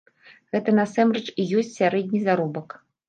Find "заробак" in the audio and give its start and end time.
2.29-2.69